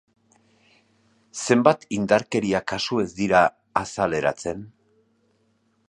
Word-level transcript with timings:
Zenbat 1.41 1.85
indarkeria 1.97 2.63
kasu 2.73 2.99
ez 3.05 3.09
dira 3.21 3.43
azaleratzen? 3.83 4.69